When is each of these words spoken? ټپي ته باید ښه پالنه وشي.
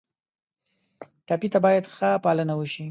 ټپي 1.27 1.47
ته 1.53 1.59
باید 1.65 1.83
ښه 1.95 2.09
پالنه 2.23 2.53
وشي. 2.57 2.79